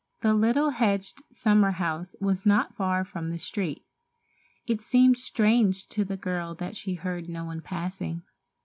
The 0.21 0.33
little 0.33 0.71
hedged 0.71 1.21
summer 1.31 1.69
house 1.73 2.15
was 2.19 2.43
not 2.43 2.73
far 2.75 3.05
from 3.05 3.29
the 3.29 3.37
street. 3.37 3.85
It 4.65 4.81
seemed 4.81 5.19
strange 5.19 5.87
to 5.89 6.03
the 6.03 6.17
girl 6.17 6.55
that 6.55 6.75
she 6.75 6.95
heard 6.95 7.29
no 7.29 7.45
one 7.45 7.61
passing. 7.61 8.23